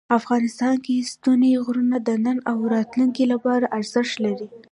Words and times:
افغانستان 0.19 0.75
کې 0.85 1.07
ستوني 1.11 1.51
غرونه 1.65 1.97
د 2.07 2.09
نن 2.25 2.37
او 2.51 2.57
راتلونکي 2.75 3.23
لپاره 3.33 3.71
ارزښت 3.77 4.15
لري. 4.25 4.47